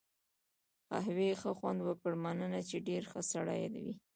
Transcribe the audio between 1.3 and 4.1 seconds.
ښه خوند وکړ، مننه، چې ډېر ښه سړی وې.